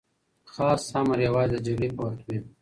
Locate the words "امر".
0.99-1.19